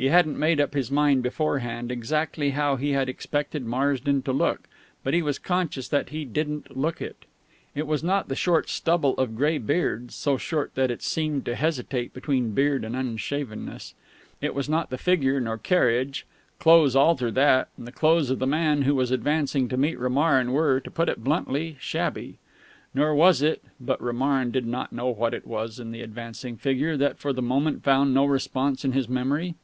[0.00, 4.68] He hadn't made up his mind beforehand exactly how he had expected Marsden to look,
[5.02, 7.24] but he was conscious that he didn't look it.
[7.74, 11.56] It was not the short stubble of grey beard, so short that it seemed to
[11.56, 13.94] hesitate between beard and unshavenness;
[14.40, 16.24] it was not the figure nor carriage
[16.60, 20.52] clothes alter that, and the clothes of the man who was advancing to meet Romarin
[20.52, 22.38] were, to put it bluntly, shabby;
[22.94, 23.64] nor was it...
[23.80, 27.42] but Romarin did not know what it was in the advancing figure that for the
[27.42, 29.56] moment found no response in his memory.